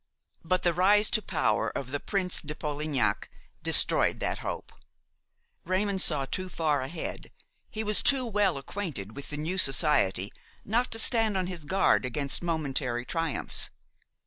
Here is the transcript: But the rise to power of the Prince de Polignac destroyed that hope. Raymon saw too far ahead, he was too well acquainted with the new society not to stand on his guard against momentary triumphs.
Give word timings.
But 0.43 0.63
the 0.63 0.73
rise 0.73 1.11
to 1.11 1.21
power 1.21 1.69
of 1.69 1.91
the 1.91 1.99
Prince 1.99 2.41
de 2.41 2.55
Polignac 2.55 3.29
destroyed 3.61 4.19
that 4.19 4.39
hope. 4.39 4.73
Raymon 5.63 5.99
saw 5.99 6.25
too 6.25 6.49
far 6.49 6.81
ahead, 6.81 7.29
he 7.69 7.83
was 7.83 8.01
too 8.01 8.25
well 8.25 8.57
acquainted 8.57 9.15
with 9.15 9.29
the 9.29 9.37
new 9.37 9.59
society 9.59 10.33
not 10.65 10.89
to 10.93 10.97
stand 10.97 11.37
on 11.37 11.45
his 11.45 11.65
guard 11.65 12.03
against 12.03 12.41
momentary 12.41 13.05
triumphs. 13.05 13.69